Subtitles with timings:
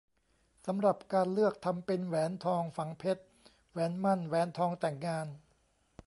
[0.65, 3.23] สำหรับการเลือกทำเป็นแหวนทองฝังเพชร
[3.71, 5.27] แหวนหมั้น แหวนทองแต่งงาน